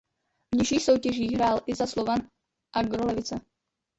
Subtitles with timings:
[0.55, 2.19] V nižších soutěžích hrál i za Slovan
[2.75, 3.39] Agro Levice.